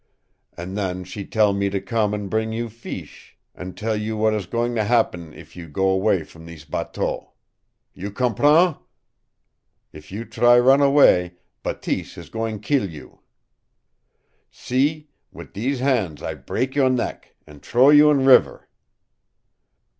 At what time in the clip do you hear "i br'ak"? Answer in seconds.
16.23-16.73